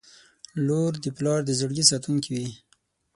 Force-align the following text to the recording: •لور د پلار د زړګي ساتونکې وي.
•لور 0.67 0.91
د 1.03 1.05
پلار 1.17 1.39
د 1.45 1.49
زړګي 1.59 1.83
ساتونکې 1.91 2.29
وي. 2.35 2.49